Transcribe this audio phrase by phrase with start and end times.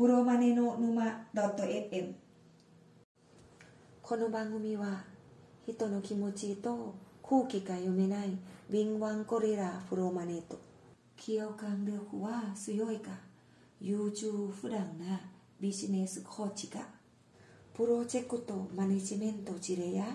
[0.00, 2.14] プロマネの沼 .fm
[4.00, 5.04] この番組は
[5.66, 8.30] 人の気持ちと空気が読めない
[8.70, 10.58] 敏腕ゴリラプロマネと
[11.22, 13.10] 共感力は強いか？
[13.78, 15.20] 優柔不断な
[15.60, 16.80] ビジネスコーチが
[17.74, 20.06] プロジェクトマネジメント事例や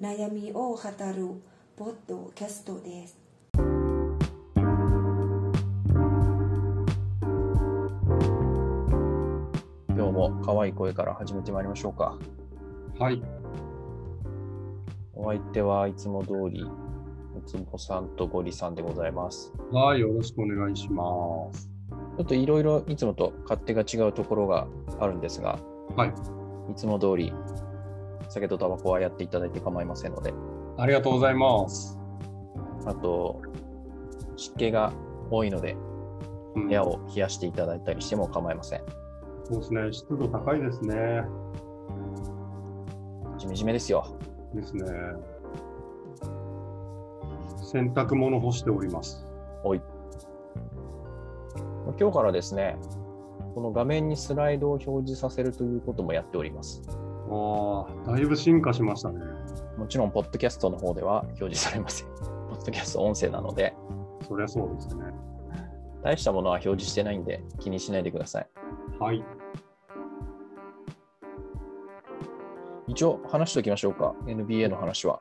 [0.00, 1.42] 悩みを語る
[1.74, 3.25] ポッドキャストです。
[10.44, 12.18] 可愛い声から始めてまいりましょうか。
[12.98, 13.22] はい。
[15.14, 16.68] お相手はいつも通り、う
[17.46, 19.52] つぼさんとゴリさんでございます。
[19.72, 21.04] はい、よろしくお願いしま
[21.52, 21.70] す。
[22.16, 24.66] ちょっといろいろいつもと勝手が違うところが
[24.98, 25.58] あるんですが、
[25.96, 26.08] はい。
[26.70, 27.32] いつも通り
[28.28, 30.34] 酒とタバコはやっていただいて構いませんので、
[30.78, 31.98] ありがとうございます。
[32.86, 33.42] あと、
[34.36, 34.92] 湿気が
[35.30, 35.76] 多いので、
[36.54, 38.82] うん部屋を冷やしていただいたりしても構いません。
[39.48, 41.22] そうですね、湿度高いですね。
[43.38, 44.18] じめじめですよ。
[44.52, 44.82] ですね。
[47.62, 49.24] 洗濯物干しております。
[49.62, 49.80] おい。
[51.96, 52.76] 今日からですね、
[53.54, 56.82] この画面にスライドを表示させるということもやっております。
[57.30, 59.20] ああ、だいぶ進化しましたね。
[59.76, 62.08] もちろん、ポッドキャストの方では 表示されません。
[62.48, 63.76] ポッドキャスト音声なので、
[64.26, 65.04] そりゃそうですね。
[66.02, 68.48] 大したものは表示してないんで気にしないでください。
[68.98, 69.22] はい。
[72.96, 74.14] 一応話しておきましょうか。
[74.24, 75.20] NBA の話は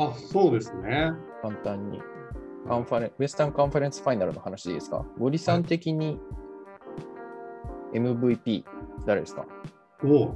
[0.00, 1.12] あ、そうですね。
[1.40, 2.00] 簡単に。
[2.66, 5.06] カンファレンウェスタンカンファレンスファイナルの話でいいですか？
[5.16, 6.18] ゴリさん的に
[7.94, 8.64] MVP
[9.06, 9.46] 誰ですか？
[10.02, 10.34] おう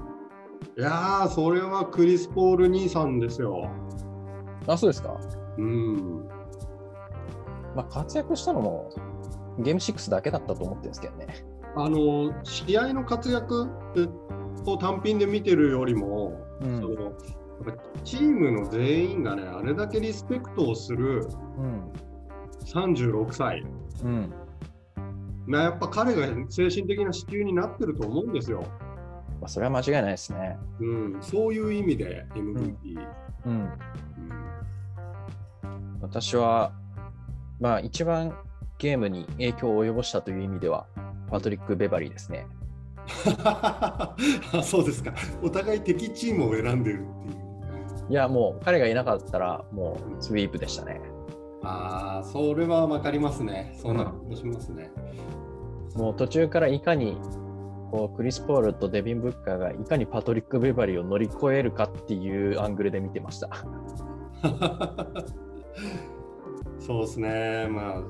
[0.78, 3.68] いやー、それはクリス・ポール兄さんですよ。
[4.68, 5.18] あ、そうですか。
[5.58, 6.28] うん。
[7.74, 8.90] まあ、活躍したのも
[9.58, 11.26] ゲーム6だけだったと思ってるんですけどね。
[11.74, 13.68] あの、試合の活躍
[14.66, 17.12] を単品で見てるよりも、うそのやっ
[17.64, 21.26] ぱチームの全員がね、あれだけリスペクトをする
[21.58, 21.92] うん。
[22.64, 23.64] 36歳、
[24.04, 24.32] うん。
[25.46, 28.62] まあ、やっぱ彼が精神的な支柱になってると思うんですよ。
[29.40, 30.58] まあ、それは間違いないですね。
[30.80, 30.84] う
[31.18, 33.06] ん、そういう意味で MVP。
[33.46, 33.52] うん。
[33.52, 33.70] うん
[36.00, 36.72] 私は、
[37.60, 38.36] まあ、一番
[38.78, 40.86] ゲームに影響を及ぼしたという意味では、
[41.30, 42.46] パトリック・ベバリーですね。
[43.42, 44.16] あ
[44.62, 45.12] そうですか。
[45.42, 48.10] お互い敵チームを選んでるっていう。
[48.10, 51.00] いや、もう彼がいなかったら、もうスイープでしたね。
[51.62, 53.74] ああ、それはわかりますね。
[53.76, 54.90] そんな気もしますね。
[55.94, 57.16] もう途中からいかに、
[57.90, 63.50] こうクリス・ポールとデビン・ブッカーがいかにパトリック・ベバリーを乗り越えるかっていうアングルで見てました。
[66.78, 67.68] そうですね。
[67.68, 68.02] まあ、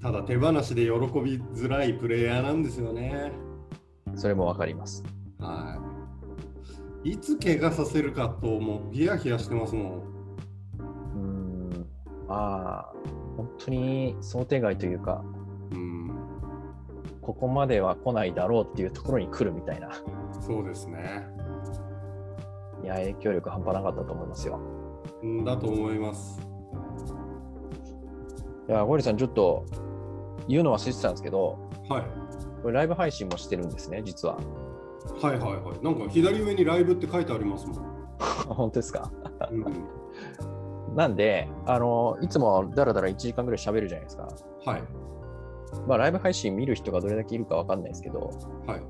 [0.00, 3.32] ただ手放しで喜びづらいプレイヤーなんですよね。
[4.16, 5.04] それもわかります。
[5.38, 5.78] は
[7.04, 7.12] い。
[7.12, 9.92] いつ怪我させるかと、もうヒヤヒヤしてますもん。
[9.94, 11.86] うーん、
[12.28, 12.92] まあ、
[13.36, 15.24] 本当に想定外というか、
[15.72, 16.10] うん、
[17.22, 19.90] ここまでは来ないだろうっていうところに来るみたいな。
[20.40, 21.26] そうですね。
[22.82, 24.60] いや、影響力半端なかったと思いますよ。
[25.22, 26.40] うんだと思います。
[28.68, 29.64] いや、ゴリさん、ちょっと
[30.48, 32.04] 言うの忘れてたんですけど、はい。
[32.62, 34.36] これライブ配信もしてるんですね、実は。
[35.22, 35.84] はいはいはい。
[35.84, 37.76] なんか左上にライブって書いてありますもん。
[38.48, 39.10] 本当ですか？
[39.50, 39.54] う
[40.92, 44.28] ん、なんで、あの、いつもだらだら1時間ぐらい喋るじゃないですか。
[44.66, 44.82] はい。
[45.86, 48.30] まあ、ライブ配信見る人がどれだけいるかわかんないですけど、
[48.66, 48.82] はい。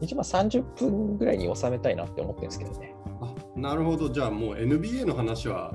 [0.00, 2.94] 一番30分ぐらいに収めたいなって思ってるんですけどね。
[3.20, 4.08] あなるほど。
[4.08, 5.72] じゃあもう NBA の話は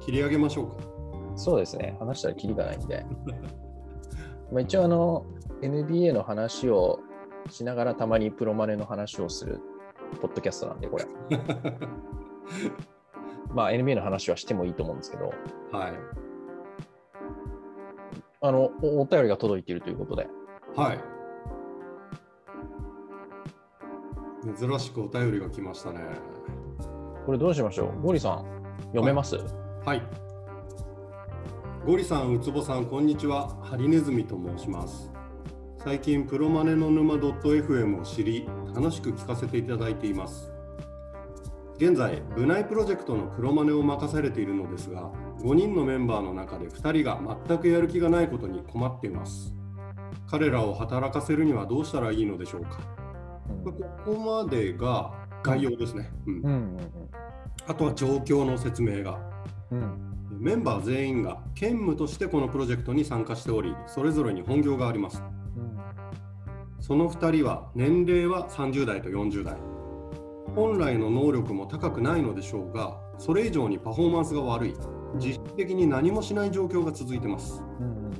[0.00, 0.74] 切り上げましょうか。
[1.36, 3.04] そうですね、話したらキリがないんで。
[4.50, 5.26] まあ一応あの、
[5.64, 7.00] NBA の話を
[7.48, 9.60] しながらたまにプロマネの話をする
[10.20, 11.06] ポッドキャストなんで、これ。
[13.54, 15.32] まあ NBA の話はしてもいいと思うんですけど、
[15.72, 15.92] はい。
[18.42, 20.28] あの、おお便りが届いているということで、
[20.76, 21.00] はい。
[24.58, 26.00] 珍しくお便りが来ましたね。
[27.24, 28.02] これどうしましょう？
[28.02, 28.44] ゴリさん、
[28.88, 29.36] 読めます、
[29.86, 30.02] はい。
[31.86, 33.48] ゴリさん、ウツボさん、こんにちは。
[33.62, 35.13] ハリネズミと申します。
[35.84, 40.50] 最近、プロマネの沼 .fm を知り、楽しく聞かせていただいています。
[41.76, 49.54] 現在、部内プロジェクトのプロマネを任されているのですが、5人のメンバーの中で2人が全くやる気がないことに困っています。
[50.26, 52.78] 彼らを働かせるにはどうしたらいいのでしょうか。
[53.62, 53.74] こ
[54.06, 56.10] こまでが概要ですね。
[56.26, 56.76] うんうんうん
[57.66, 59.18] あとは状況の説明が。
[59.70, 65.22] うんうんメンバー全員が兼務としてこのプロジェクトに参加しており、それぞれに本業があります。
[66.84, 69.56] うんその2人は年齢は30代と40代。
[70.54, 74.74] 本来の能力も高くないのでしょうがそれ以上にパフォーマンスが悪い。
[75.16, 78.10] 実質的に何もしない状況が続いてます、うん。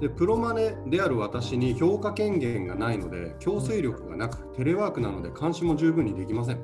[0.00, 6.56] でプロマネである私に評価権限がないので強制力がなくテレワークなので監視も十分にできません。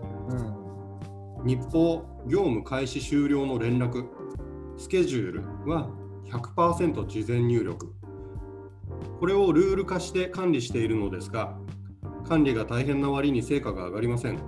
[1.40, 1.46] うん。
[1.46, 4.06] 日報業務開始終了の連絡。
[4.78, 5.90] スケジュールは
[6.31, 7.92] 100%事前入力
[9.19, 11.56] これをルール化して管理しているのですが
[12.29, 14.38] 管理が大変な割に成果が上がりません。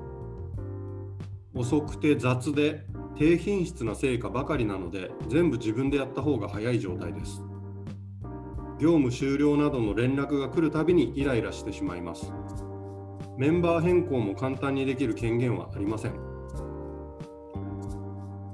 [1.54, 7.43] 遅くて雑で低品質な成果ばかりなので全部自分でやった方が早い状態です。
[8.78, 12.32] 業務終了などの連絡が来るたびにイライラしてしまいます。
[13.37, 16.14] メンバー変更も簡単にできる権限はありません。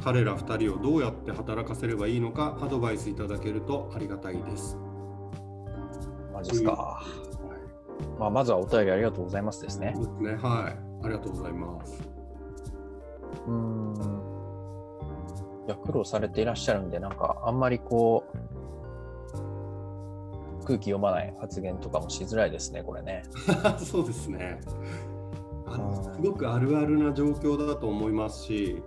[0.02, 4.78] 彼ら2人をどうやって働かせればいいのかアドバイスいただけるとありがたいです。
[6.38, 7.02] マジですか。
[8.16, 9.92] まあ、まずはお便りありがとうございますですね。
[9.96, 11.04] ですね、はい。
[11.04, 12.00] ありがとうございます。
[13.46, 13.94] うーん。
[15.66, 18.38] いや、苦労されていらっしゃるんで、なんか、あんまりこう、
[20.64, 23.24] 空気読まない発言とかもしづらいですね、これね。
[23.84, 24.60] そうですね。
[25.66, 28.80] あのうんすごくあるあるな状況だと思いますし、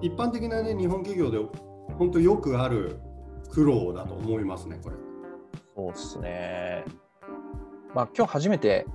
[0.00, 1.38] 一般的な、ね、日本企業で
[1.98, 2.98] 本当よくある
[3.50, 4.96] 苦労だと思いますね、これ。
[5.74, 6.84] そうですね。
[7.94, 8.86] まあ、今日初めて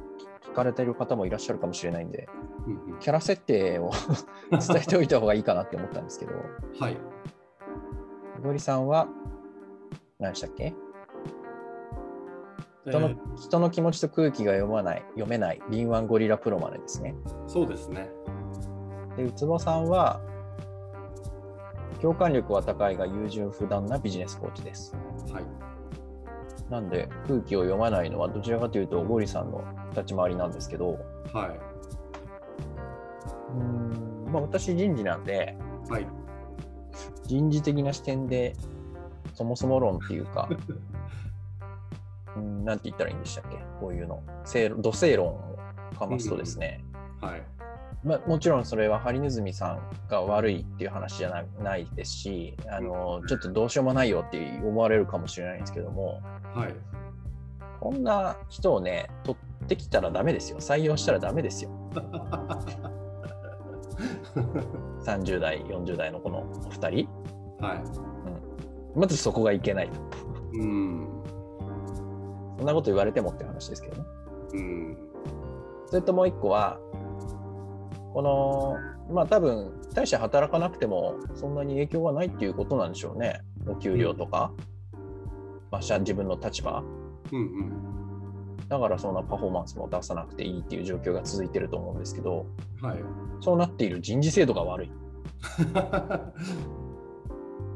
[0.43, 2.27] 聞かれてる方もいらっしゃるかもしれないんで、
[2.67, 3.91] うんうんキャラ設定を
[4.49, 6.33] 伝えておいた方がいいかなって思ったんですけど、
[6.79, 6.97] はい。
[8.43, 9.07] ゴリさんは、
[10.19, 10.73] 何でしたっけ？
[12.87, 17.15] 人のえ人の気持ちと空気が読まない、読めない、敏腕ゴリラプロマネですね。
[17.25, 18.09] ーそうですね。
[19.15, 20.21] で、ウツボさんは、
[22.01, 24.95] 共感力は高いが優柔不断なビジネスコーチです。
[25.31, 25.43] はい。
[26.69, 30.99] なんで、空気を読まないのはどちらかというと、ゴリさんの立ち回りなんですけど、
[31.33, 31.59] はい。
[33.55, 33.61] うー
[34.29, 35.55] んまあ、私人事なんで、
[35.89, 36.07] はい。
[37.23, 38.55] 人事的な視点で、
[39.33, 40.49] そもそも論っていうか、
[42.35, 43.57] うん、なんて言ったらいいんでしたっけ？
[43.79, 44.21] こういうの。
[44.43, 45.57] 正論土星論を
[45.97, 46.83] かますとですね、
[47.21, 47.43] はい。
[48.03, 56.21] まあ、もちろんそれはハリネズミさんが悪いっていう話じゃなないですしあのちょっとどうしようもないよって思われるかもしれないんですけども
[56.53, 56.73] はい。
[57.79, 61.71] こんな人をね取ってきたらダメですよ採用したらダメですよ
[65.05, 67.09] 30代40代のこのお二人
[67.59, 67.83] はい。
[68.95, 69.99] まずそこがいけないと
[70.53, 71.07] うん。
[72.57, 74.03] そんなこと言われてもって話ですけどね
[74.53, 74.97] うん。
[75.87, 76.79] それともう一個は
[78.17, 78.75] この
[79.13, 84.51] まあ多分大して働かなくてもそんなに影響がないっていうことなんでしょうねお給料とか、
[85.69, 86.83] まあ、自分の立場
[87.31, 87.71] うんうん。
[88.67, 92.47] だからそんなパフォーマンスも出さなくていいっていう状況が続いてると思うんですけど
[92.81, 92.97] はい。
[93.39, 94.91] そうなっている人事制度が悪い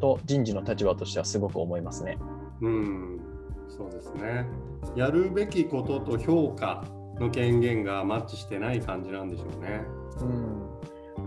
[0.02, 2.18] と人事の立場としてはすごく思いますね。
[2.62, 3.20] うん、
[3.68, 4.48] そうですね。
[4.96, 6.84] やるべきことと評価
[7.21, 9.81] の権限がマッチしてない感じなんでしょうね。
[10.21, 10.62] うん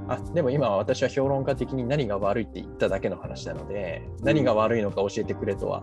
[0.08, 5.82] あでも今は私は評論家的に何が悪いって言っただけの話なので何が悪いのか教えてくれとは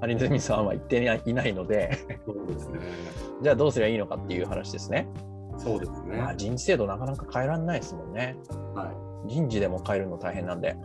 [0.00, 2.80] ハリネズミさんは言っていないのでそうですね。
[3.42, 5.08] じゃあどうすればいいのかっていう話ですね。
[5.56, 6.16] そうですね。
[6.16, 8.36] まあ、人事制度なかなか変えられないですもんね。
[8.74, 8.92] は
[9.26, 10.76] 人事でも変えるの大変なんで。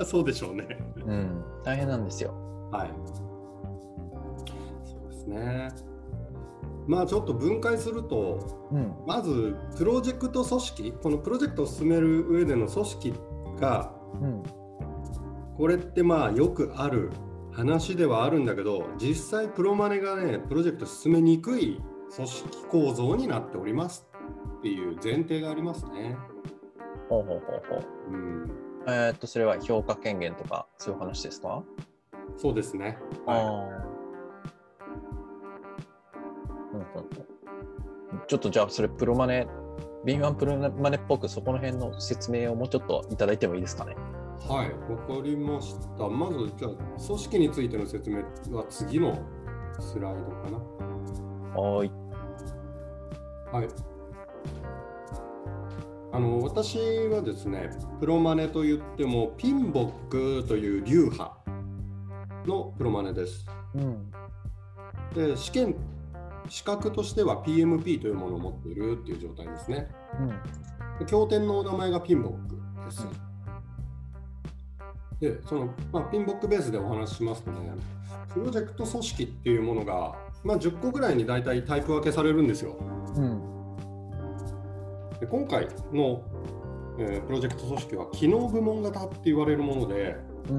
[0.00, 0.04] い。
[0.06, 0.66] そうでしょうね。
[1.04, 2.32] うん、大変なんですよ。
[2.70, 2.90] はい。
[4.84, 5.89] そうですね。
[6.86, 13.14] まあちょっと分解すると、うん、まずプロジェクト組織、このプロジェクトを進める上での組織
[13.60, 14.42] が、うん、
[15.56, 17.10] これってまあよくある
[17.52, 21.80] 話ではあるんだけど実際プロマネがねプロジェクト進めにくい
[22.14, 24.06] 組織構造になっております
[24.58, 26.16] っていう前提がありますね。
[27.08, 28.12] ほうほうほうほう。
[28.12, 28.50] うん、
[28.86, 31.64] えーっと、それは評価権限とか、そういう話ですか、
[32.36, 32.98] そうですね。
[33.26, 33.89] はあ。
[36.72, 39.46] うんうんうんちょっとじゃあ、それ、プロマネ、
[40.04, 43.96] 敏腕プロマネっぽく、そこの辺の説明をもうちょっといただいてもいいですかね？
[44.44, 46.08] い、はい、わかりました。
[46.08, 46.70] まずじゃあ
[47.06, 49.16] 組織についての説明は次の
[49.78, 50.58] スライドかな。
[51.60, 51.92] はーい。
[53.52, 53.68] はい。
[56.12, 60.08] あの私はですね、プロマネといってもピンボッ
[60.42, 61.36] クという流派
[62.46, 63.46] のプロマネです。
[63.74, 64.10] うん。
[65.14, 65.76] で試験
[66.50, 69.88] 資格としては PMP というものを持っているっていう状態ですね。
[70.18, 70.28] うん。
[70.98, 73.06] で経典のお名前がピンボックです。
[75.20, 77.58] で、その、まあ、ピンボックベースでお話ししますとね、
[78.34, 82.76] プロジェクト組織っていうものがまあ、10個ぐらいに大体タイプ分けされるんですよ。
[83.14, 83.40] うん。
[85.20, 86.22] で今回の、
[86.98, 90.16] えープロジェクト組織は機能部門型って言われるもので
[90.48, 90.56] うん。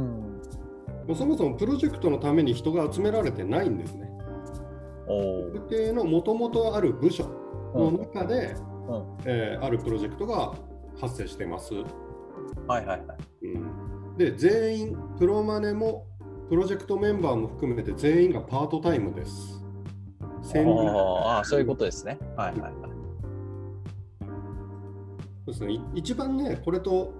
[1.07, 4.11] もうそもそもプロジェクトのために人が集められてないんですね。
[5.08, 7.25] お特定のもともとある部署
[7.74, 8.55] の中で、
[8.88, 9.17] うん。
[9.25, 10.53] えーあるプロジェクトが
[11.00, 11.74] 発生してます。
[12.67, 13.46] はいはいはい。
[13.46, 13.58] う
[14.13, 16.08] ん、で全員プロマネも
[16.50, 19.63] プロジェクトメンバーも含めて全員がパートタイムです。
[20.43, 22.17] 1000人ああ、そういうことですね。
[22.36, 22.74] はいはいはい。
[25.46, 27.13] そうですね、い一番ね、これと、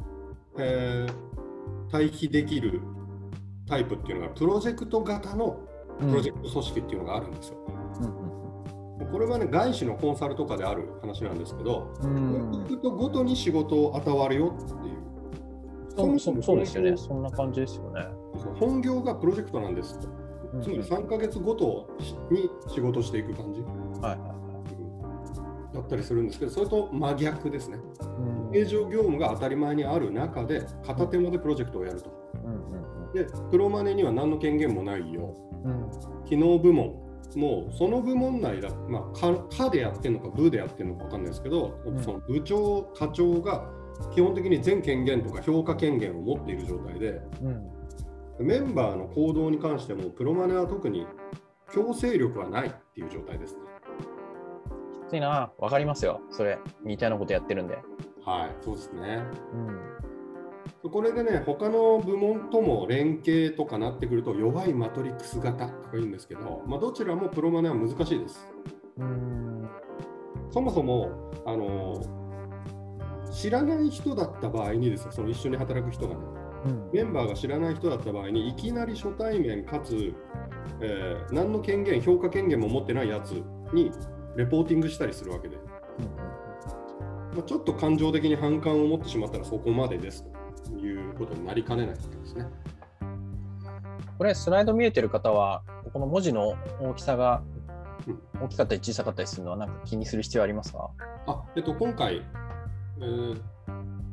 [0.58, 1.32] えー
[1.92, 2.82] 対比できる
[3.68, 5.60] タイプっていうのが、プロジェクト型の
[6.08, 7.58] プロジェクト組織っていうのがあるんですよ。
[9.12, 12.32] これはね、外資のコンサルとかである話なんですけど、うん。
[12.32, 15.02] プロジェクトごとに仕事を与わるよっていう。
[15.96, 16.96] そうそうそうですよね。
[16.96, 18.06] そんな感じですよね。
[18.60, 20.08] 本業がプロジェクトなんですと。
[20.62, 21.90] つまり3ヶ月ごと
[22.30, 24.42] に仕事していく感じはいはいは
[25.74, 27.78] だったりするんですけど、それと真逆ですね。
[27.78, 27.80] い。
[28.52, 32.10] 平常業務が当たり前にある中で、片手間でプロジェクトをやると。
[32.46, 32.62] うん
[33.14, 35.36] で、プロマネには何の権限もないよ。
[36.26, 36.96] 機能部門、
[37.36, 43.70] もうその部門内だ、まあ、かかでやってるのか、部でやってるのか分かんないですけど、んその部長、課長が
[44.14, 47.72] 基本的に全権限とか評価権限を持っている状態で、うん。
[48.40, 51.06] メンバーの行動に関しても、プロマネは特に
[51.72, 53.60] 強制力はないっていう状態ですね。
[55.08, 55.52] きついな。
[55.58, 56.22] わかりますよ。
[56.32, 57.78] それ、似たようなことやってるんで。
[58.26, 59.24] はい、そうですね。
[60.84, 60.92] うん。
[60.92, 68.48] これでね、他の部門とも連携とかなってくると、弱いマトリックス型とか言うんですけど、まあ、どちらもプロマネは難しいです。
[68.98, 69.70] うん。
[70.50, 72.02] そもそも、あの
[73.32, 76.22] 知らない人だった場合にですよ、その一緒に働く人がね、
[76.66, 76.90] うん。
[76.92, 80.14] メンバーが知らない人だった場合に、いきなり初対面かつ、
[80.82, 83.32] えー何の権限、評価権限も持ってないやつ
[83.74, 83.92] に
[84.36, 85.58] レポーティングしたりするわけで、
[87.34, 90.26] まあ、ちょっと感情的に反感を持ってしまったらそこまでです
[90.66, 92.46] ということになりかねないわけですね。
[94.18, 97.42] これ、スライド見えてる方は、この文字の大きさが
[98.42, 100.92] 大きかったり小さかったりするのは、なんか気にする必要ありますか？
[101.28, 102.22] あえっと、今回、
[103.00, 103.42] えー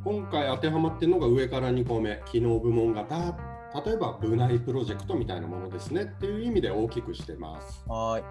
[0.04, 3.37] 今回当てはまってるのが上から2個目、機能部門型、
[3.84, 7.84] 例えば部内プロジェクトみたいなものですねっていう意味で大きくしてます。
[7.88, 8.22] は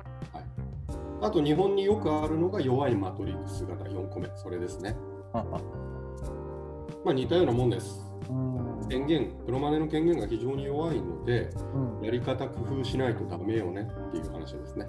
[1.22, 4.96] あと、日本によくあるのが弱いマトリックス型4個目、それですね。
[5.34, 8.06] まあ、似たようなもんです。
[8.30, 8.88] うん。
[8.90, 14.86] 権限、プロマネの権限が非常に弱いので、うんやり方工夫しないとダメよねっていう話ですね。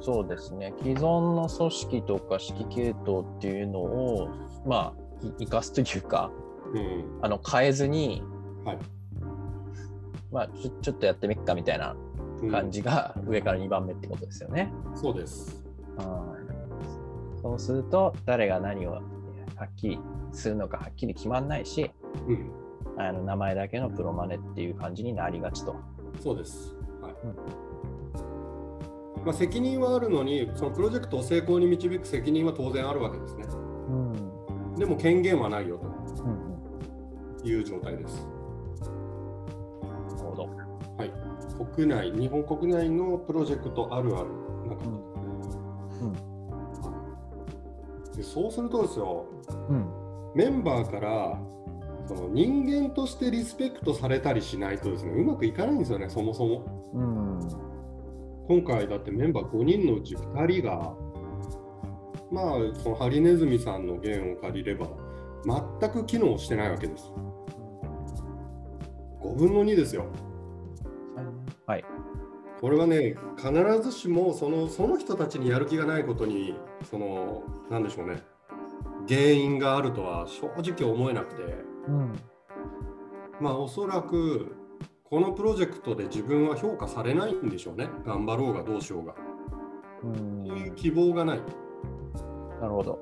[0.00, 0.72] そうですね。
[0.78, 4.28] 既存の組織とか指揮系統っていうのを、
[4.64, 6.30] まあ、い生かすというか、
[6.72, 7.18] うん。
[7.22, 8.22] あの変えずに、
[8.64, 8.78] はい。
[10.32, 11.96] まあちょ、ちょっとやってみっかみたいな
[12.42, 14.72] うん感じが上から2番目ってことですよね。
[14.94, 15.65] そうです。
[15.98, 16.36] うん
[17.46, 19.00] そうすると、誰が何をは
[19.64, 20.00] っきり
[20.32, 21.90] するのかはっきり決まんないし、
[22.26, 22.50] うん。
[22.98, 25.76] あの名前だけのプロマネっていう感じになりがちと。
[26.20, 26.74] そうです。
[27.00, 27.14] はい
[29.24, 33.44] まあ、責任はあるのに、そのプロジェクトを成功に導く責任は当然あるわけですね。
[33.88, 34.12] うん。
[34.12, 38.26] うんでも権限はないようんという状態です。
[39.82, 40.48] なるほど。
[40.98, 41.12] はい。
[41.74, 44.28] 国内、日本国内のプロジェクトあるある。
[44.68, 45.05] なんかうん
[48.16, 49.26] でそうするとですよ、
[49.68, 51.40] うんメンバーから
[52.06, 56.92] その人間としてリスペクトされたりしないとですね、うまくいかないんですよね、そもそも。
[56.94, 57.66] うん
[58.48, 60.94] 今回だってメンバー5人のうち2人が、
[62.30, 64.88] まあ、そのハリネズミさんの弦を借りれば、
[65.80, 67.10] 全く機能してないわけです。
[69.22, 70.04] 5分の2ですよ。
[71.66, 71.84] はい。
[72.60, 76.54] これはね、必ずしもそのその人たちにやる気がないことに、
[76.90, 78.22] その、なんでしょうね、
[79.08, 81.42] 原因があるとは正直思えなくて、
[81.88, 82.12] うん
[83.40, 84.56] まあ、おそらく、
[85.04, 87.88] このプロジェクトで自分は評価されないんでしょうね。
[88.04, 89.14] 頑張ろうがどうしようが。
[90.02, 91.40] うんそういう希望がない。
[92.60, 92.98] なるほど。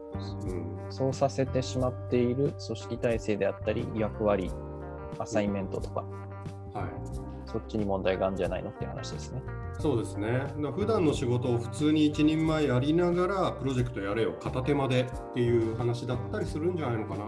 [0.46, 4.50] うんそうさせてしまっている組織体制であったり、役割、
[5.18, 6.04] アサインメントとか、
[6.74, 7.23] はい、
[7.54, 9.40] そっちに問題があるんじゃないのっていう話ですね。
[9.78, 10.44] そうですね。
[10.74, 17.24] 普段の仕事を普通に一人前やりながら、プロジェクトやれよ、片手間でっていう話だったりするんじゃないのかな。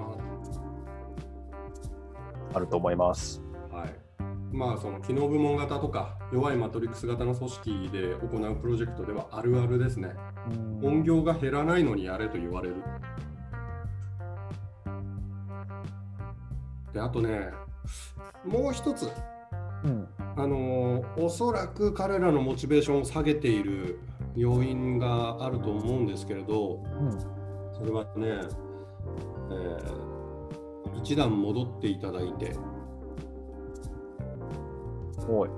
[2.55, 3.41] あると思います。
[3.71, 3.95] はい。
[4.53, 10.13] まあ、その機能部門型とか、弱いマトリックス型の組織で行うプロジェクトではあるあるですね。
[10.83, 12.83] 本業が減らないのにやれと言われる。
[16.93, 17.53] で、あとね、
[18.45, 19.09] もう一つ、
[19.87, 20.09] うん。
[20.37, 24.01] あのーおそらく彼らのモチベーションを下げている、
[24.35, 27.19] 要因があると思うんですけれど、うん。
[27.73, 28.41] それはね、
[29.51, 30.07] えー
[30.99, 32.57] 一段戻っていただいて、
[35.29, 35.51] おい。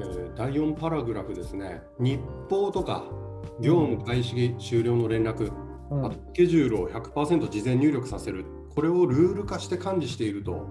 [0.00, 3.04] えー第4パラグラフですね、日報とか
[3.60, 5.52] 業務開始終了の連絡、
[5.90, 6.12] うん。
[6.12, 10.66] スケジュールを100%事前入力させる、これをルール化して管理していると、ほ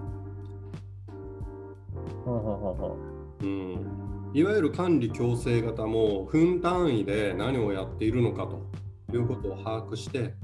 [3.42, 10.34] うん、いわゆる管理強制型も分単位で何をやっているのかということを把握して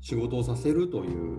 [0.00, 1.38] 仕事をさせるという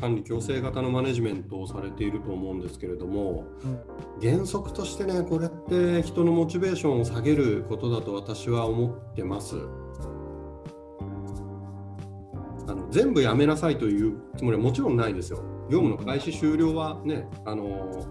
[0.00, 3.44] 管理強制型のマネジメントをされていると思うんですけれども
[4.20, 9.56] 原則としてねこれって人のモチベーションを下げることだと私は思ってます。
[12.66, 15.53] あの全部やめなさいというつもりはもちろんないですよ。
[15.70, 18.06] 業務の開始終了はね、あの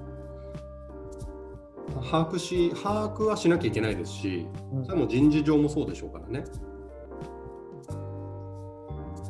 [2.01, 6.43] 把握し把握はしなきゃいけないですし、うんそれはもう人事上もそうでしょうからね。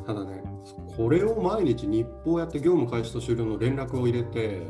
[0.06, 0.42] ただね、
[0.96, 4.66] これを毎日日報やって業務開始と終了の連絡を入れて、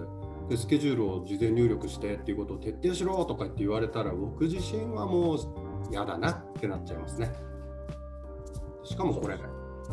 [0.49, 5.38] でスケジュールを事前入力してっていうことを徹底しろとかって言われたら、僕自身はもう
[5.90, 7.32] 嫌だなってなっちゃいますね。
[8.84, 9.38] しかもこれ、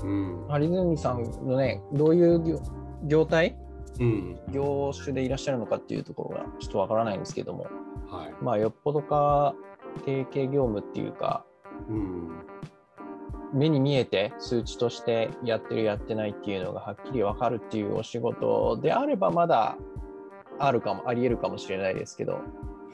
[0.04, 2.60] うん、有住さんのね、どういう
[3.04, 3.58] 業業態？
[4.00, 7.68] うん、業種でいらっしゃるのかっていうところがちょっとわからないんですけども、
[8.08, 9.54] はい、まあ、よっぽどか
[10.06, 11.46] 定型業務っていうか、
[11.90, 12.32] うん、
[13.54, 19.78] 目に見えて数値としてやってるやってないっていうのがはっきり分かるっていうお仕事であればまだ
[20.58, 22.40] あるかもありえるかもしれないですけど。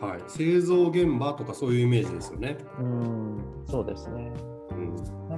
[0.02, 2.58] はい、製造現場とかそういうイメージですよね。
[2.80, 4.32] うんそうですね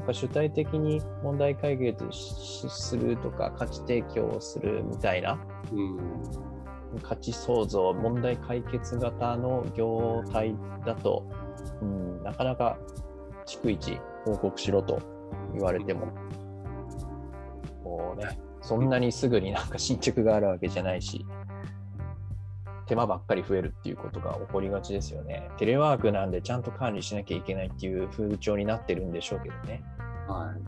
[0.09, 5.39] うん、なんか主体的に問題解決しするとか価値提供をするみたいな
[5.71, 11.29] うん、価値創造問題解決型の業態だと、
[11.81, 12.77] うん、なかなか
[13.45, 15.01] 逐一報告しろと
[15.53, 16.07] 言われても、
[17.83, 21.25] こうね、そんなにすぐになんか進捗があるわけじゃないし、
[22.87, 25.49] 手間ばっかり増えるっていうことが起こりがちですよね。
[25.57, 29.83] テレワークなんでちゃんと管理しなきゃいけないっていう風潮になってるんでしょうけどね。
[30.33, 30.61] はい、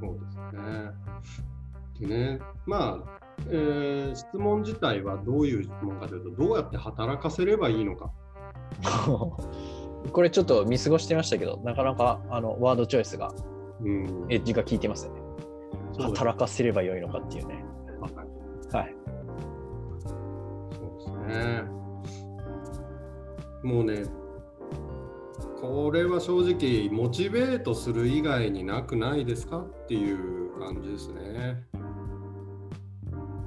[0.00, 2.08] そうですね。
[2.08, 8.10] でね、まあ、えー質問自体はどういう質問かというと、どうやって働かせればいいのか。
[10.12, 13.32] これちょっと見過ごしてましたけど、なかなかあのワードチョイスが
[13.82, 15.20] うん、エッジが効いてますよね。
[15.98, 17.64] 働かせればよいのかっていうね。
[18.00, 18.12] はい
[18.72, 18.94] はい。
[20.72, 21.62] そうですね。
[23.62, 24.04] もうね、
[25.60, 31.62] これは正直、モチベートする以外になくないですかっていう感じですね。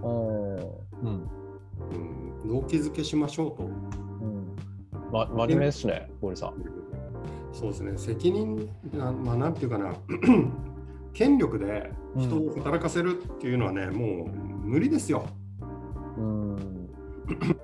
[0.04, 0.58] うん。
[1.12, 3.64] うん、動機づけしましょうと。
[3.64, 4.56] うん。
[5.12, 6.54] ま、真面目ですね、ゴリさん。
[7.52, 9.96] そうですね、責任、あまあ、なんていうかな、
[11.14, 14.30] 権力で人を働かせるっていうのはね、もう
[14.68, 15.26] 無理ですよ。
[16.18, 16.90] うん。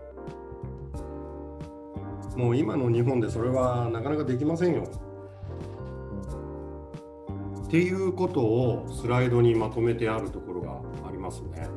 [2.40, 4.84] もう今の日本でそれはなかなかできませんよ。
[7.66, 11.68] っていうことをスライドにまとめてあるところがありますね。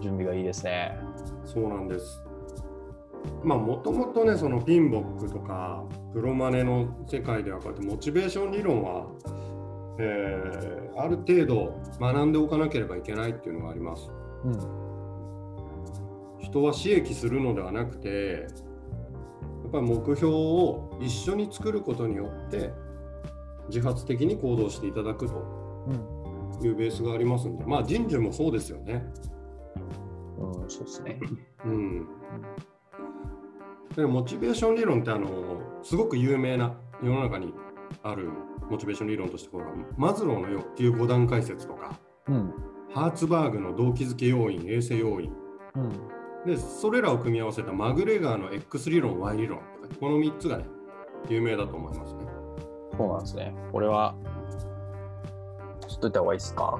[0.00, 0.96] 準備がいいですね。
[1.44, 2.22] そうなんです。
[3.44, 9.06] まあもともとねそのピンボックとかプロマネの世界ではこうやってモチベーション理論は、
[9.98, 14.10] えーある程度学んでおかなければいけないっていうのがあります。
[14.46, 14.52] うん。
[16.40, 18.46] 人は刺激するのではなくて
[19.80, 22.72] ぱり目標を一緒に作ることによって
[23.68, 25.34] 自発的に行動していただくと
[25.88, 25.92] う
[26.62, 26.64] ん。
[26.64, 29.04] いうベースがありますんでまあ人事もそうですよね。
[30.38, 31.20] うん、そうですね。
[31.64, 32.08] うん
[33.94, 35.28] でモチベーション理論ってあの
[35.82, 37.54] すごく有名な世の中に
[38.02, 38.30] ある
[38.70, 42.52] モチベーション理論としてこれはマズローの欲求5段階説とかうん。
[42.92, 45.30] ハーツバーグの動機づけ要因衛生要因
[45.74, 45.92] うん。
[46.46, 49.60] でそれらを組み合わせたマグレガーの X 理論 Y 理論
[50.00, 50.64] この3つがね
[51.28, 52.20] 有名だと思いますね。
[52.96, 53.54] そうなんですね。
[53.72, 54.14] これは、
[55.88, 56.78] 知っといた方がいいですか？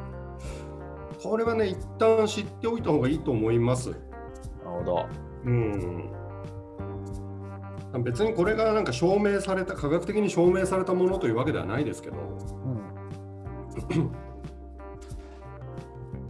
[1.23, 3.91] これはね一旦知っておいた方がいいと思います。
[3.91, 4.01] なる
[4.65, 5.07] ほど。
[5.45, 6.11] うん
[8.05, 14.11] 別にこれがなんか証明された科学的に証明されたものというわけではないですけど、うん。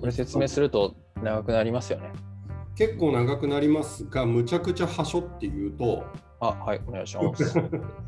[0.01, 2.13] これ説明すると長くなりますよね。
[2.77, 6.05] 結構長くなりますが、むちゃくちゃはしょっていうと、
[6.41, 7.59] あ、はい、お願いします。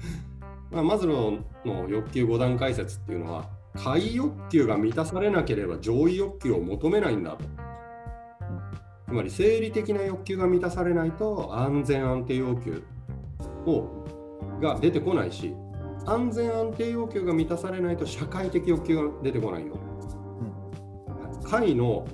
[0.70, 7.44] まあ、マズローの欲求5段階説っていうのは、下位欲求が満たされなければ上位欲求を求めないんだと。
[9.08, 12.82] つまり生理的な欲求が満たされないと安全安定要求
[13.64, 14.04] を
[14.60, 15.54] が出てこないし
[16.04, 19.78] 安全安定要求が満たされないと社会的欲求が出てこないよ。
[21.44, 22.06] 会の、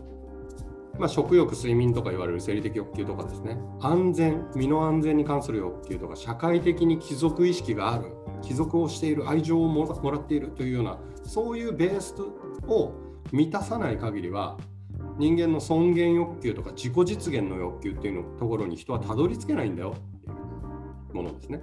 [0.99, 3.59] まあ、食欲睡眠とか言われる生理的欲求とかですね。
[3.81, 12.15] 安全身の安全に関する欲求とか社会的に貴族意識がある貴族をしている愛情をもらっているというようなそういうベース
[12.69, 12.93] を
[13.33, 14.57] 満たさない限りは
[15.19, 19.95] 人間の尊厳欲求とか自己実現の欲求っていうのところに人はたどり着けないんだよ。
[19.97, 20.31] ってい
[21.13, 21.63] うものですね。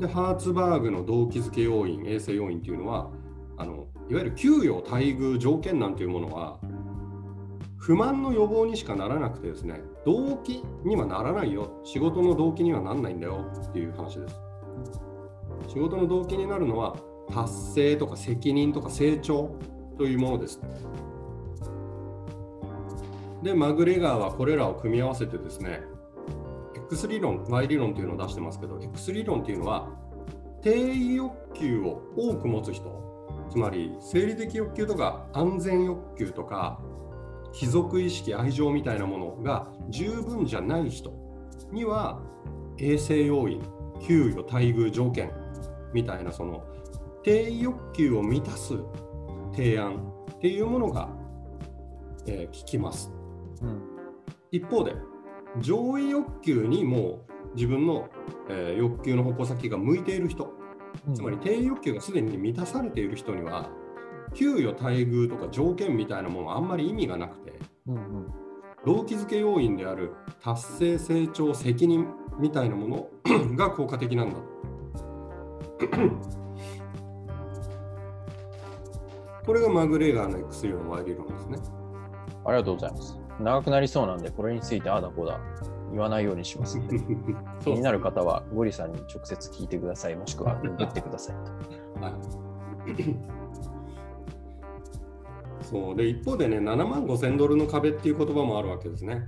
[0.00, 3.10] でハーツバーグの動機づけ要因衛生要因っていうのは
[3.56, 6.58] あのいわゆる給与待遇条件なんていうものは
[7.78, 11.80] 不満の予防にしかならなくてですね動機にはならないよ。
[11.84, 13.44] 仕事の動機にはなんないんだよ。
[13.68, 14.40] っていう話です。
[15.68, 16.96] 仕事の動機になるのは
[17.32, 19.56] 達成とか責任とか成長
[19.98, 20.60] というものです。
[23.42, 25.82] でマグレガーはこれらを組み合わせてですね
[26.74, 29.88] X 理論 Y 理論というのを出してますけど X 理論っていうのは
[30.62, 33.04] 定義欲求を多く持つ人。
[33.50, 36.80] つまり生理的欲求とか安全欲求とか
[37.56, 41.10] 貴族意識愛情みたいなものが十分じゃない人
[41.72, 42.20] には
[42.78, 43.62] 衛生要因
[44.06, 45.32] 給与待遇条件
[45.94, 46.62] みたいなその
[47.24, 48.74] 定義欲求を満たす
[49.54, 51.08] 提案っていうものが、
[52.26, 53.10] えー、効きます、
[53.62, 53.80] うん、
[54.52, 54.94] 一方で
[55.58, 58.10] 上位欲求にも自分の、
[58.50, 60.52] えー、欲求の矛先が向いている人
[61.14, 63.70] つまり定欲求がすでに満たされている人には
[64.34, 67.45] 給与待遇とか条件みたいなものはあんまり意味がなくて、
[67.88, 68.26] うんうん、
[68.84, 73.08] 動機づけ要因である達成成長責任みたいなもの
[73.56, 74.36] が効果的なんだ。
[79.46, 81.58] これがマグレーガーの X 量の Y 理論ですね。
[82.44, 83.16] ありがとうございます。
[83.40, 85.38] 長くなりそうなんでこれについてああだこうだ
[85.92, 86.78] 言わないようにします。
[86.78, 86.98] ので、
[87.60, 91.52] 気になる方はゴリさんに直接聞いてください、もしくは打ってくださいと。
[92.02, 92.14] はい
[95.68, 99.26] そうで一方でね、7万5千ドルの壁っていう言葉もあるわけですね。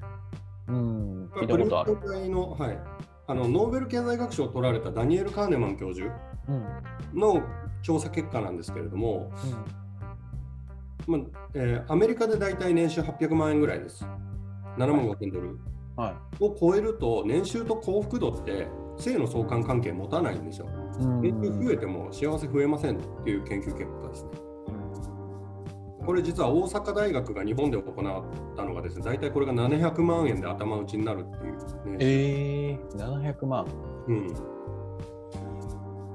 [0.68, 2.28] うん、聞いたことある。
[2.28, 2.78] のはい、
[3.26, 6.08] あのノーベル経済学賞を取られたダニエル・カーネマン教授
[7.12, 7.42] の
[7.82, 9.32] 調査結果なんですけれども、
[11.08, 14.04] うん、まあえー、アメリカで大体年収800万円ぐらいです。
[14.76, 15.58] 7万5千ドル。
[15.96, 20.68] はい、を超えると年収と幸福度って性の相関関係持たないんですよ。
[21.20, 24.47] 年収増えても幸せ増えませんっていう研究結果ですね。
[26.08, 31.98] これ実は大阪大学が日本で行ったのがですね、大体これが700万円で頭打ちになるっていう、ね。
[32.00, 33.66] えー、700万。
[34.06, 34.34] うん。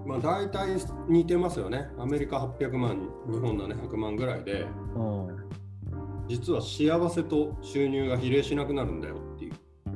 [0.07, 0.77] まあ大体
[1.07, 1.91] 似てますよね。
[1.99, 5.27] アメリカ800万、日本700万ぐらいで、うん、
[6.27, 9.53] 実は幸せと収入が比例しなくなるんだよっていう。
[9.85, 9.91] う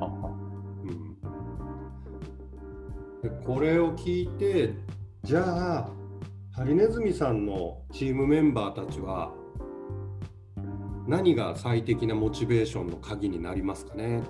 [0.85, 1.17] ん、
[3.23, 4.75] でこれを聞いて
[5.23, 5.89] じゃあ
[6.51, 9.33] ハリネズミさんのチームメンバーたちは
[11.07, 14.21] 何が最適なモチベーションの鍵になりますかね？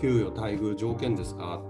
[0.00, 1.60] 給与待遇条件ですか？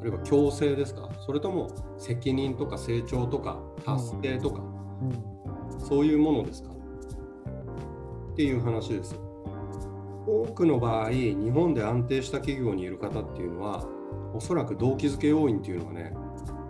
[0.00, 1.08] あるいは強制ですか？
[1.24, 6.70] それとも責任とか成長とか達成とか、うんうん、そういうものですか？
[6.70, 9.18] っていう話です。
[10.26, 13.86] 多くの場合日本で安定した企業にいる方っていうのは
[14.34, 16.12] おそらく動機づけ要因っていうのはね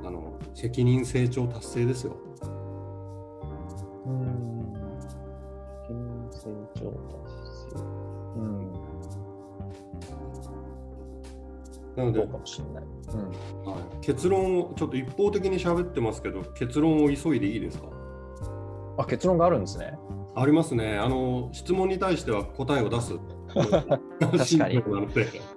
[0.04, 2.18] あの責任成長達成ですよ。
[11.96, 17.88] なので、かもしれない、うんはい、結論をちょっと一方的に喋ってますけど結論を急いでいいですか？
[18.98, 19.98] あ結論があるんですね。
[20.34, 20.98] ありますね。
[20.98, 23.14] あの質問に対しては答えを出す。
[23.56, 24.82] 確かに。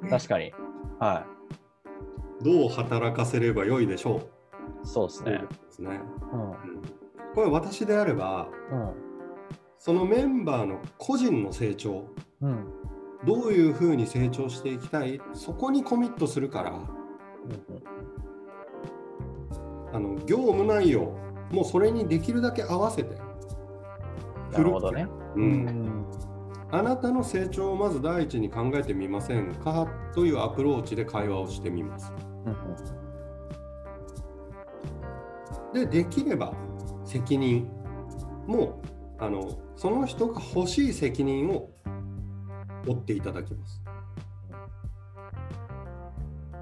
[0.10, 0.54] 確かに。
[1.00, 1.26] は
[2.42, 2.44] い。
[2.44, 4.22] どう働かせればよいでしょ
[4.84, 4.88] う？
[4.88, 5.32] そうですね。
[5.32, 6.00] ですね。
[6.32, 6.54] うん、
[7.36, 8.92] これ私であれば、うん、
[9.78, 12.06] そのメンバーの個人の成長、
[12.42, 12.66] うん、
[13.26, 16.86] どういうふうに成長していきたい、そこにコミットするから、うん、
[19.94, 21.14] あの業務内容、
[21.52, 23.18] もうそれにできるだけ合わせて。
[24.52, 25.08] なるほどね。
[25.36, 26.06] うん
[26.72, 29.88] あなたの成長をまず第一に考えてみませんか？
[30.14, 32.14] というアプローチで会話をしてみます。
[35.74, 36.54] で、できれば
[37.04, 37.68] 責任
[38.46, 38.84] も
[39.18, 41.72] あのその人が欲しい責任を
[42.90, 43.82] 負っていただきます。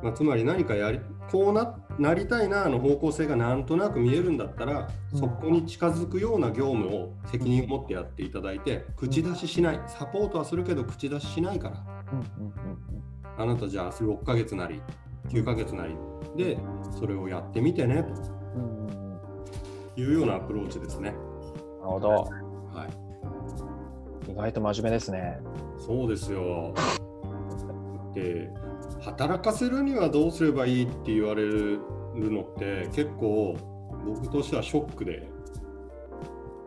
[0.04, 1.00] まあ、つまり何かやり
[1.32, 12.78] こうななりたいなの方向性がなんとなく見えるんだったら、うん、そこに近づくような業務を責任を持ってやっていただいて、口出ししないサポートはするけど口出ししないから、うんうんうん、
[13.38, 14.80] あなたじゃあ6ヶ月なり
[15.30, 15.96] 9ヶ月なり
[16.36, 16.60] で
[17.00, 18.06] それをやってみてね
[18.56, 19.20] うんうんうん
[19.96, 21.10] というようなアプローチですね。
[21.10, 21.22] なる
[21.82, 22.10] ほど。
[22.10, 22.88] は
[24.28, 25.40] い、意外と真面目ですね。
[25.78, 26.74] そうですよ。
[28.14, 28.50] で
[29.02, 31.80] 働かせるにはどうすればいいって言われる
[32.16, 33.56] のって結構
[34.06, 35.30] 僕としてはショックで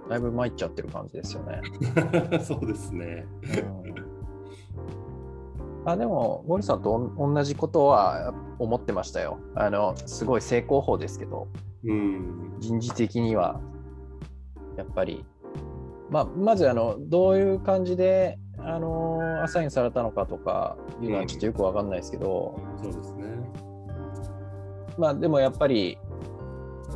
[0.09, 1.61] だいぶ参っちゃってる感じですよね。
[2.43, 3.27] そうですね。
[5.85, 9.39] あでも、ゴリさんと同じことは思ってましたよ。
[9.55, 11.47] あのすごい成功法ですけど、
[11.85, 13.61] うん人事的には
[14.77, 15.25] やっぱり、
[16.11, 23.25] まあ、まずあのどういう感じであのアサインされたのかとかいうのはちょっとよくわかんないですけど、そうですね。
[24.99, 25.99] まあでもやっぱり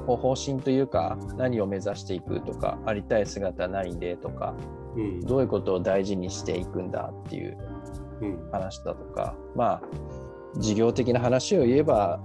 [0.06, 4.54] こう方針というか何を目指していくとかありたい姿ないんでとか
[4.96, 7.56] うんどういうことを大事にしていくんだっていう
[8.20, 9.82] うん話だとかまあ
[10.58, 12.20] 事業的な話を言えば、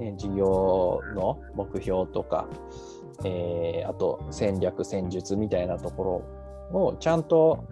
[0.00, 2.46] えー事業の目標とか、
[3.24, 6.24] えーあと戦略戦術みたいなとこ
[6.72, 7.64] ろをちゃんと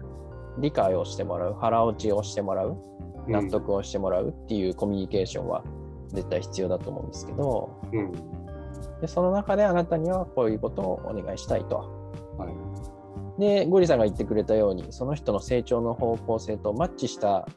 [0.57, 2.77] 理解をしてもらう腹落ちをしてもらう
[3.27, 5.63] 納得をしてもらうっていうコミュニケーションは
[6.07, 8.11] 絶対必要だと思うんですけどうん
[9.01, 11.77] でその中であなたにはこういうことをお願いしたいと。
[12.37, 12.79] はい
[13.39, 17.47] でゴリさんが言ってくれたようにその人の成長の方向性とマッチした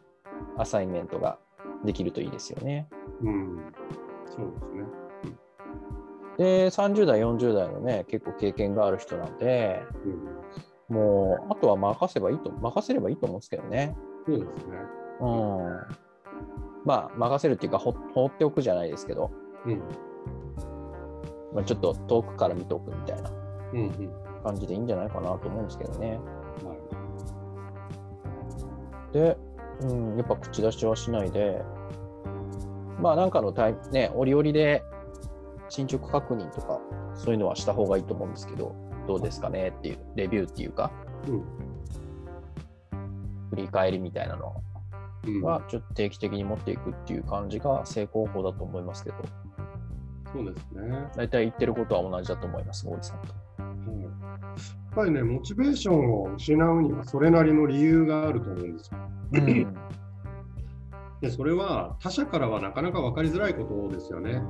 [0.57, 1.40] アサイメントが
[1.85, 2.88] できるといいですよね。
[3.20, 3.72] うん
[4.26, 4.85] そうですね。
[6.38, 10.41] で30代40代のね結構経験がある人なんでうん
[10.88, 13.96] もうあとは任せばいいと任せればいいと思うんですけどね。
[14.26, 14.76] そうですね。
[15.20, 15.80] うん。
[16.84, 19.30] まあ任せるっていうかほ放っておくじゃないですけど、
[19.66, 19.82] うん
[21.54, 23.30] まあ、ちょっと遠くから見ておくみたいな
[24.42, 26.18] 感じでいいんじゃないかなと思うんですけどね。
[26.64, 26.82] はい
[29.12, 29.36] で、
[29.82, 31.62] うん、やっぱ口出しはしないで、
[33.00, 34.82] まあなんかのタイね、折々で
[35.68, 36.80] 進捗確認とか、
[37.14, 38.74] そういうのはした方がいいと思うんですけど、
[39.06, 40.90] どうですかねっていう、レビューっていうか、
[41.28, 41.42] うん
[43.50, 44.54] 振り返りみたいなの
[45.26, 45.42] うん。
[45.42, 49.16] は、ちょっと定期的に持っていくっていう感じが成功法だと思いますけど、
[50.32, 51.06] そうですね。
[51.14, 53.34] 大体言ってることは同じだと思います、ゴーリさんと。
[53.58, 54.02] うん。
[54.02, 54.12] やっ
[54.94, 58.98] ぱりね、モチベーションを失うにはそれなりの理由があると思うんですよ。
[59.32, 59.74] うん。
[61.20, 64.42] で、それは他者からはなかなか分かりづらいことですよね。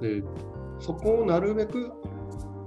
[0.00, 0.22] で、
[0.80, 1.92] そこをなるべく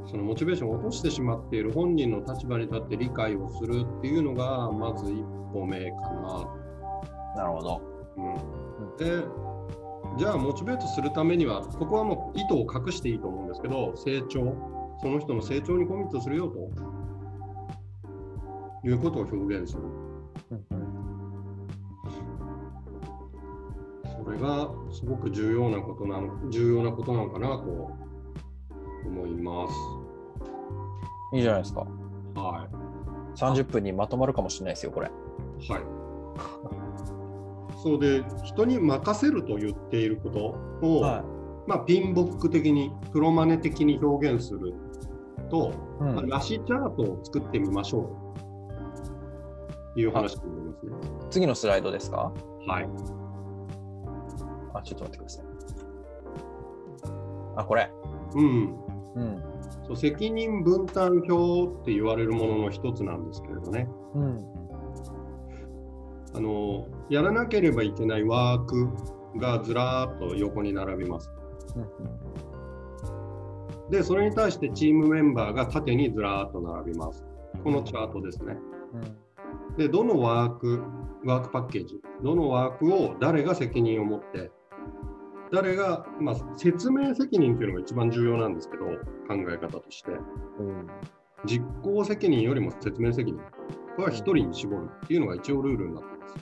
[0.05, 5.95] そのモチベーションを落としてしまっている本人の立場に立って理解をするっていうのがまず一歩目か
[7.35, 7.43] な。
[7.43, 7.81] なるほど。
[8.17, 9.23] うん、で
[10.17, 14.55] じゃあモチベートするためにはここはもう意図を隠していいと思うんですけど成長。
[15.01, 16.69] その人の成長にコミットするよと。
[18.83, 19.83] いうことを表現する。
[24.23, 27.91] それがすごく重要なことなの重要なことなのかなと
[29.05, 29.73] 思います
[31.33, 31.81] いいじゃないですか。
[32.35, 32.67] は
[33.35, 35.09] 30分にまとまるかもしれないですよ、これ。
[35.59, 35.83] いはい
[37.81, 40.55] そうで人に任せると言っていること
[40.87, 41.23] を、は
[41.65, 44.75] まあ、ピンボック的にプロマネ的に表現する
[45.49, 46.03] と、い。
[46.03, 50.91] うんまあラシチャートを作ってみましょうという話になりますね。
[51.31, 52.31] 次のスライドですか？
[52.67, 52.89] はい。
[54.73, 55.45] あ、ちょっと待ってください。
[57.57, 57.91] あ、これ。
[58.35, 58.75] うん。
[59.15, 59.43] うん。
[59.87, 63.87] そう責任分担表って言われるものの一つなんですけれどね。
[64.15, 64.45] うん。
[66.33, 68.87] あのやらなければいけないワーク
[69.37, 71.29] がずらーっと横に並びます。
[73.89, 77.25] で、それに対してチームメンバーが縦にずらーっと並びます。
[77.63, 78.57] このチャートですね。
[79.77, 80.81] で、どのワーク、
[81.25, 84.51] ワークパッケージ、どのワークを誰が責任を持って、
[85.51, 90.11] 誰が、まあ、説明責任っていうのが一番重要なんですけど、考え方として。
[90.11, 90.87] うん。
[91.45, 93.41] 実行責任よりも説明責任。
[93.95, 96.35] これは一人に絞るっていうのが一応ルールになってます。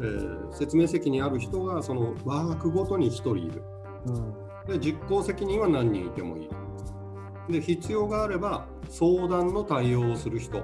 [0.00, 3.62] えー説明責任ある人がそのワークごとに1人いる。
[4.66, 6.48] で実行責任は何人いてもいい。
[7.52, 10.58] で必要があれば相談の対応をする人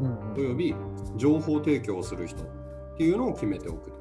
[0.00, 0.34] うん。
[0.36, 0.74] および
[1.16, 2.46] 情報提供をする人っ
[2.96, 3.93] ていうのを決めておく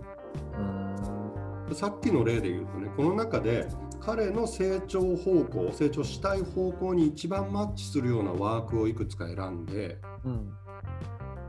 [1.73, 3.67] さっきの例で言うとねこの中で
[3.99, 10.53] 彼の成長方向成長したい方向に一番マッチするようなワークをいくつか選んでうん。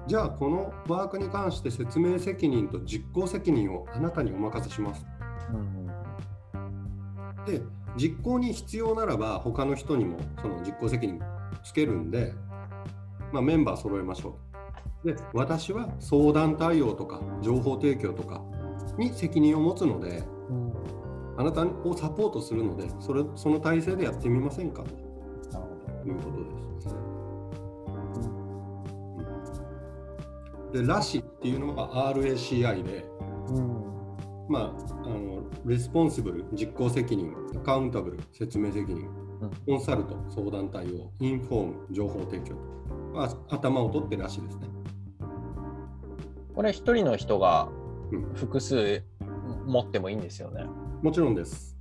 [0.06, 5.06] じゃあこのワークに関して説明責任と実行責任をあなたにお任せします。
[5.52, 5.86] うん。
[7.46, 7.62] で
[7.96, 11.20] 実行に必要ならば他の人にもその実行責任
[11.62, 12.34] つけるんで、
[13.32, 14.38] まあ、メンバー揃えましょ
[15.04, 18.42] うで私は相談対応とか情報提供とか
[18.98, 20.72] に責任を持つのでうん、
[21.36, 24.84] あなたをサポートするのでそれその体制でやってみませんか？
[24.84, 26.44] ということで
[26.82, 26.94] す。
[30.74, 33.06] で、ラシっていうのは RACI で、
[33.48, 33.54] ど。
[33.54, 33.94] うん。
[34.48, 39.08] まあ、あの responsible、実行責任、 accountable、説明責任、
[39.66, 42.60] consult、相談対応、 inform、情報提供と、
[43.14, 44.66] まあ、頭を取ってラシですね。
[46.54, 47.83] これ一人の人がうん
[48.34, 49.02] 複数
[49.66, 50.64] 持ってもいいんですよね。
[51.02, 51.76] もちろんです。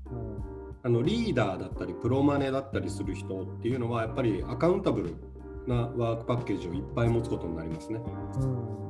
[0.86, 5.16] あのリーダーだったり、プロマネだったりする人っていうのは、やっぱり accountable
[5.66, 8.02] なワークパッケージをいっぱい持つことになりますね。
[8.42, 8.84] うん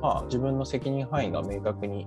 [0.00, 2.06] まあ、自分の責任範囲が明確に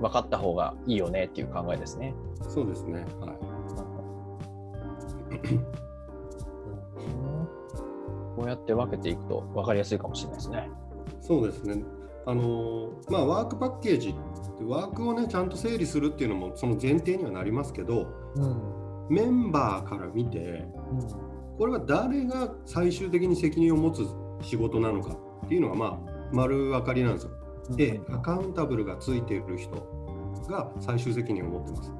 [0.00, 2.14] 分かった方がいいよねっていう考えですね。
[2.48, 3.04] そうですね。
[3.20, 3.38] はい。
[8.42, 10.68] こうやって分けていくと分かりやすいかもしれないですね。
[11.20, 11.84] そうですね。
[12.26, 14.12] あのまあ、ワークパッケージっ
[14.58, 20.64] てワークをねちゃんと整理するっていうのもその前提にはなりますけどうんメンバーから見て
[21.58, 24.06] これは誰が最終的に責任を持つ
[24.44, 27.30] 仕事なのかっていうのがまあ丸分かりなんですよ。
[27.76, 29.76] でアカウンタブルがついている人
[30.48, 31.92] が最終責任を持ってます。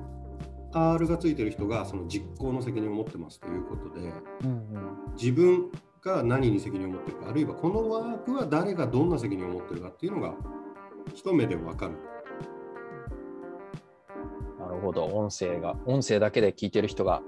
[0.73, 4.13] R がついてる人がその実行の責任を持ってますということで
[4.45, 4.63] うん
[5.17, 5.71] 自分
[6.03, 10.35] が何に責任を持ってるかあるいはこのワークは誰がどんな責任を持ってるかっていうのが
[11.15, 11.93] 一目で分かる。
[14.59, 17.23] なるほど、音声が、音声だけで聞いてる人が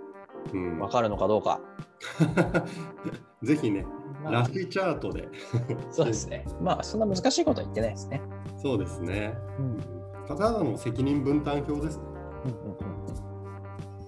[0.52, 1.60] うん分かるのかどうか。
[3.42, 3.87] ぜひね、
[4.22, 5.28] まあラシチャートで。
[5.90, 6.46] そうですね。
[6.60, 8.22] まあ、そんな難しいことは言ってないですね。
[8.56, 9.37] そうですね。
[9.58, 9.78] うん
[10.26, 12.04] ただの責任分担表ですね。
[12.46, 13.04] うんうん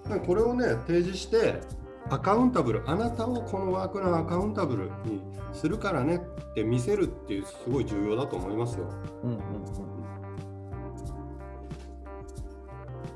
[0.05, 1.61] だからこれをね、提示して、
[2.09, 5.21] アカウンタブル、あなたをこのワークのアカウンタブルに
[5.53, 8.87] するからねって見せるっていう、すごい重要だと思いますよ。
[9.25, 9.43] うんうんうん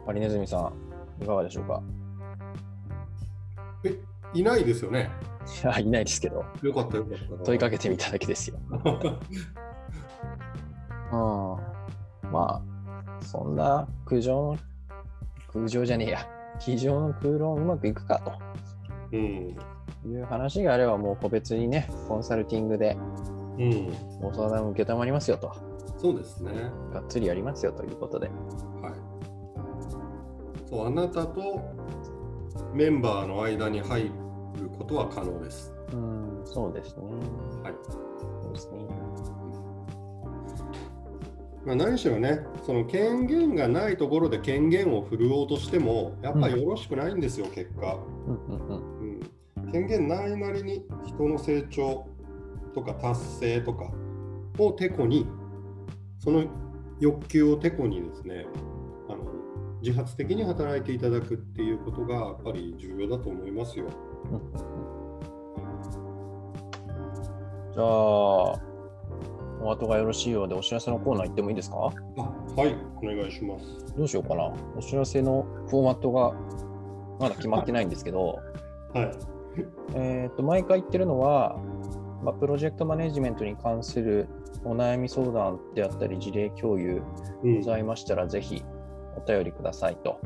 [0.06, 0.72] ハリネズミさん、
[1.22, 1.80] いかがでしょうか？
[3.84, 3.96] え、
[4.34, 5.08] いないですよね。
[5.62, 7.44] いや、いないですけど、よかったよかった。
[7.44, 8.58] 問いかけてみただけですよ。
[11.12, 12.30] うん。
[12.32, 12.62] まあ、
[13.20, 14.58] そんな苦情の、
[15.52, 16.26] 空情じゃねえや、
[16.58, 18.20] 机上の空論うまくいくか
[19.12, 19.56] うん。
[20.02, 22.96] という話があれば、もう個別にね、コンサルティングで
[23.58, 23.92] うん。
[24.20, 25.52] ご相談を受けたまりますよと、
[25.98, 26.52] そうですね。
[26.92, 28.28] がっつりやりますよということで。
[28.28, 30.68] はい。
[30.68, 31.60] そう、あなたと
[32.72, 34.10] メンバーの間に入る
[34.78, 35.74] ことは可能です。
[35.92, 37.02] うん、そうですね。
[37.62, 37.74] はい。
[38.42, 38.78] そうですね。
[41.64, 47.98] まあ、何しろね、その権限がないところで権限を振るおうとしても、やっぱりよろしくないんですよ、結果。
[48.26, 49.20] うんうん
[49.60, 49.70] うん。
[49.70, 52.06] 権限ないなりに人の成長
[52.74, 53.92] とか達成とか
[54.58, 55.26] をてこに、
[56.18, 56.44] その
[56.98, 58.46] 欲求をてこにですね、
[59.08, 59.24] あの
[59.82, 63.86] 自発的に働いていただくっていうことがやっぱり重要だと思いますよ。
[67.72, 68.69] じゃあ、
[69.62, 71.76] お後がよろしいようでお知らせのコーナー行ってもいいですか？
[71.76, 72.20] あ
[72.60, 73.94] はい、お願いします。
[73.96, 74.52] どうしようかな。
[74.76, 76.32] お知らせのフォーマットが
[77.18, 78.38] まだ決まってないんですけど、
[78.94, 79.10] はい。
[79.94, 81.56] えっと、毎回言ってるのは、
[82.22, 84.28] まあ、プロジェクトマネジメントに関する
[84.64, 87.02] お悩み相談であったり、事例共有
[87.42, 88.62] うんございましたら、ぜひ
[89.16, 90.18] お便りくださいと。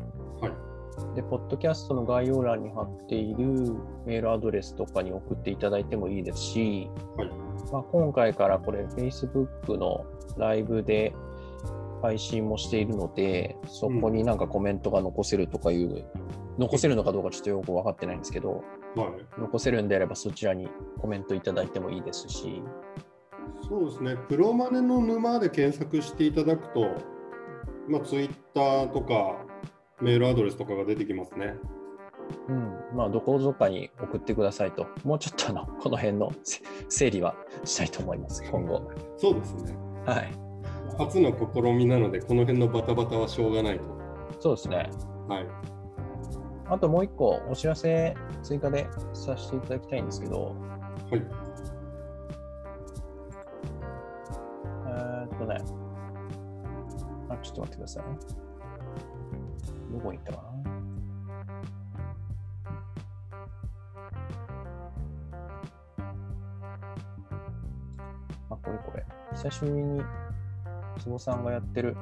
[1.15, 1.21] はい。
[1.21, 3.75] で、ポッドキャストの概要欄に貼っている
[4.05, 7.29] メールアドレスとかに送っていただいてもいいですし、はい
[7.71, 10.05] まあ、今回からこれ Facebook の
[10.37, 11.13] ライブで
[12.01, 16.05] 配信もしているので、そこになんかコメントが残せるとかいう、
[16.57, 18.63] 残せるのかどうかちょっとよく分かってないんですけど、
[18.95, 19.41] はい。
[19.41, 22.61] 残せるんであればそちらにコメントいただいてもいいですし、
[23.67, 26.95] そうですね、プロマネの沼で検索していただくと、
[27.87, 29.44] まあ、ツイッターとか
[30.01, 31.55] メールアドレスとかが出てきますね。
[32.47, 38.91] うん、まあどこぞかに送ってくださいと、もうちょっとあのこの辺のせ整理はしたいと思います、今後。
[39.17, 39.75] そうですね。
[40.05, 40.31] はい。
[40.97, 43.85] 初の試みなので、この辺のバタバタはしょうがないと。
[44.39, 44.89] そうですね。
[45.27, 45.47] はい。
[46.67, 50.55] あともう一個お知らせ追加でさせていただきたいんですけど、
[51.11, 51.21] はい。
[54.87, 55.57] えーっとね、
[57.29, 58.44] あ、ちょっと待ってくださいね。
[59.95, 60.49] どこに行ったかな？
[68.51, 69.05] あ、これこれ。
[69.33, 70.01] 久しぶりに、
[70.99, 71.95] 坪さんがやってる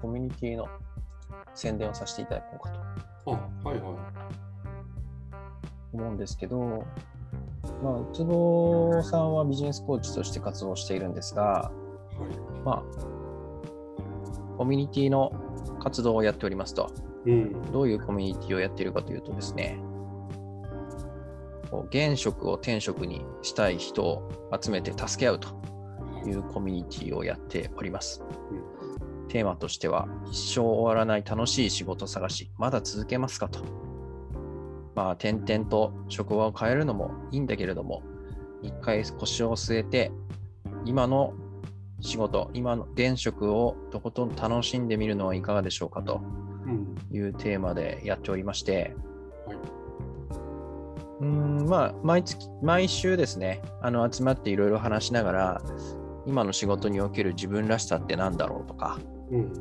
[0.00, 0.68] コミュニティの
[1.54, 2.70] 宣伝をさせていただこうか
[3.24, 3.96] とあ、はいは
[5.92, 6.84] 思うんですけど、
[7.82, 12.62] まあ、うつぼさんはビジネスコーチとして活動しているんですが、はい。
[12.64, 12.82] まあ、
[14.56, 15.32] コミュニティの
[15.82, 16.92] 活動をやっておりますと。
[17.26, 17.72] うん。
[17.72, 19.80] どういうコミュニティをやっているかというとですね、
[21.90, 24.30] 現職を転職にしたい人を
[24.62, 25.48] 集めて助け合うと
[26.26, 28.22] いうコミュニティをやっております。
[29.28, 33.60] テーマとしては、一生終わらない楽しい仕事探し、まだ続けますかと。
[34.94, 38.02] まあ、点々と職場を変えるのもいいんだけれども、
[38.62, 40.12] 一回腰を据えて、
[40.84, 41.32] 今の
[42.02, 46.20] 仕事、今の現職をとことん楽しんでみるのはいかがでしょうかと
[46.66, 47.16] うん。
[47.16, 48.94] いうテーマでやっておりまして、
[49.46, 49.56] はい。
[51.20, 55.62] うーん、まあ、毎月、毎週ですね、あの集まっていろいろ話しながら、
[56.26, 58.98] 今の仕事における自分らしさって何だろうとか、
[59.30, 59.52] うん。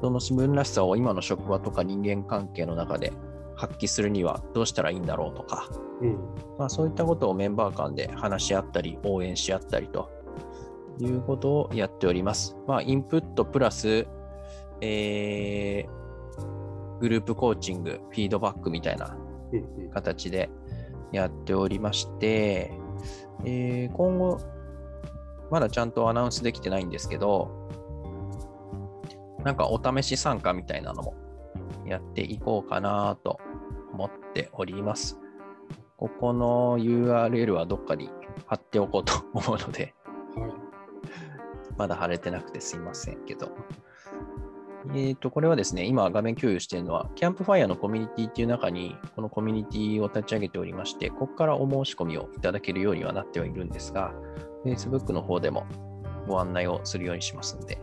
[0.00, 3.12] その自分らしさを今の職場とか人間関係の中で
[3.56, 5.68] 発揮するにはどうしたらいいんだろうとか、
[6.00, 6.16] うん。
[6.58, 10.21] まあ、そういったことをメンバー間で話し合ったり、応援し合ったりと
[11.00, 12.56] いうことをやっております。
[12.66, 14.06] まあ、インプットプラス、
[14.80, 16.02] えー
[17.00, 19.16] グループコーチング、フィードバックみたいな。
[19.92, 20.48] 形で
[21.12, 22.72] やっておりまして、
[23.44, 24.38] えー今後、
[25.50, 27.68] まだちゃんとアナウンスできてないんですけど、
[29.44, 31.14] なんかお試し参加みたいなのも
[31.84, 33.40] やっていこうかなと
[33.92, 35.18] 思っております。
[35.96, 38.10] ここの URL はどっかに
[38.46, 39.94] 貼っておこうと思うので、
[41.76, 43.50] まだ貼れてなくてすいませんけど。
[44.94, 54.12] えっ、と、これはですね、今画面共有しているのは、キャンプファイヤーのコミュニティっていう中に、このコミュニティを立ち上げておりまして、ここからお申し込みをいただけるようにはなってはいるんですが、
[54.64, 55.66] Facebook の方でも
[56.26, 57.78] ご案内をするようにしますので、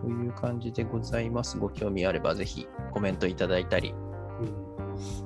[0.00, 1.58] という感じでございます。
[1.58, 3.92] ご興味あれば、ぜひコメントいただいたり、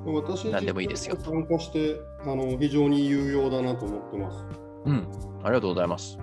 [0.06, 4.65] うん、私何でもいいですよ参加してあの非常に有用だなと思ってます。
[4.86, 5.06] うん、
[5.42, 6.18] ありがとうございます。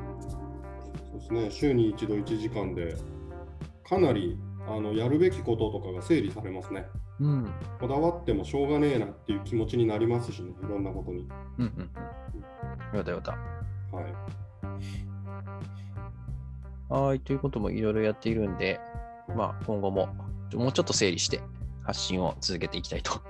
[1.11, 2.95] そうですね、週に一度1時間で、
[3.83, 6.85] かなりあのやるべきこととかが整理されますね。
[7.19, 11.27] うん、こだわってもしょうがねえなっていう気持ちになりますしね、いろんなことに。
[11.59, 11.83] うん、うん、うん。
[11.83, 11.89] よ
[12.91, 13.35] かったよかっ
[13.91, 13.97] た。
[13.97, 14.13] はい。
[16.89, 18.79] はい、ということもいろいろやっているんで、
[19.35, 20.07] まあ、今後も
[20.53, 21.41] もうちょっと整理して
[21.83, 23.21] 発信を続けていきたいと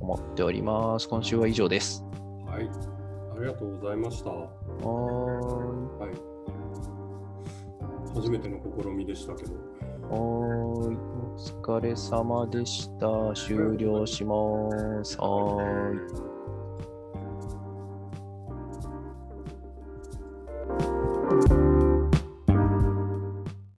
[0.00, 1.08] 思っております。
[1.08, 2.04] 今週は以上です。
[2.46, 2.97] はい。
[3.38, 4.30] ありがとうございました。
[4.30, 6.12] ははーい。
[6.12, 6.16] い。
[8.16, 9.52] 初めての試みでしたけど。
[10.10, 10.90] お
[11.36, 13.32] 疲れ様でした。
[13.34, 14.34] 終了しま
[15.04, 15.16] す。
[15.20, 16.37] はーい。